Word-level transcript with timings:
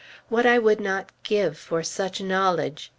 What 0.29 0.45
would 0.45 0.79
I 0.79 0.83
not 0.83 1.11
give 1.21 1.59
for 1.59 1.83
such 1.83 2.21
knowledge! 2.21 2.89